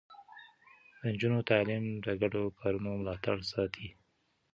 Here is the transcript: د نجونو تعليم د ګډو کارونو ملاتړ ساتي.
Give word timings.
د 0.99 1.01
نجونو 1.13 1.39
تعليم 1.49 1.83
د 2.05 2.07
ګډو 2.21 2.43
کارونو 2.59 2.89
ملاتړ 3.01 3.37
ساتي. 3.51 3.87